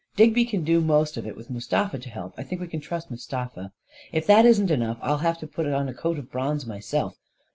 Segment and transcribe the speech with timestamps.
[0.15, 2.33] Digby can do most of it, with Mustafa to help.
[2.35, 3.71] I think we can trust Mustafa.
[4.11, 7.19] If that isn't enough, I'll have to put on a coat of bronze myself.